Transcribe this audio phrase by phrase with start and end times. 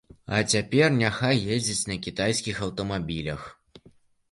[0.35, 3.41] А цяпер няхай ездзяць на кітайскіх аўтамабілях.